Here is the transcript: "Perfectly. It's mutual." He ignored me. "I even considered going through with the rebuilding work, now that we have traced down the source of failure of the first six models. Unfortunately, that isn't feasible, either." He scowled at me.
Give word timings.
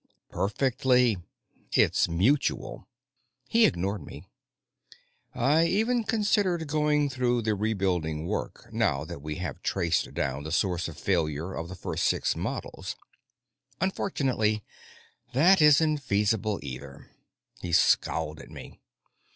"Perfectly. 0.31 1.17
It's 1.73 2.09
mutual." 2.09 2.87
He 3.47 3.67
ignored 3.67 4.03
me. 4.03 4.23
"I 5.35 5.65
even 5.67 6.05
considered 6.05 6.65
going 6.67 7.07
through 7.07 7.35
with 7.35 7.45
the 7.45 7.53
rebuilding 7.53 8.25
work, 8.25 8.67
now 8.73 9.05
that 9.05 9.21
we 9.21 9.35
have 9.35 9.61
traced 9.61 10.11
down 10.15 10.41
the 10.41 10.51
source 10.51 10.87
of 10.87 10.97
failure 10.97 11.53
of 11.53 11.69
the 11.69 11.75
first 11.75 12.05
six 12.05 12.35
models. 12.35 12.95
Unfortunately, 13.79 14.63
that 15.33 15.61
isn't 15.61 15.99
feasible, 15.99 16.59
either." 16.63 17.11
He 17.61 17.71
scowled 17.71 18.39
at 18.39 18.49
me. 18.49 18.79